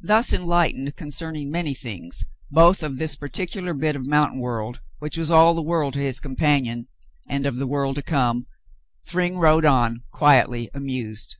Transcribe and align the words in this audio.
Thus 0.00 0.32
enlightened 0.32 0.94
concerning 0.94 1.50
many 1.50 1.74
things, 1.74 2.26
both 2.48 2.80
of 2.80 2.96
this 3.00 3.16
particular 3.16 3.74
bit 3.74 3.96
of 3.96 4.06
mountain 4.06 4.38
world, 4.38 4.78
which 5.00 5.18
was 5.18 5.32
all 5.32 5.52
the 5.52 5.60
world 5.64 5.94
to 5.94 5.98
his 5.98 6.20
companion, 6.20 6.86
and 7.28 7.44
of 7.44 7.56
the 7.56 7.66
world 7.66 7.96
to 7.96 8.02
come, 8.02 8.46
Thryng 9.04 9.36
rode 9.38 9.64
on, 9.64 10.04
quietly 10.12 10.70
amused. 10.74 11.34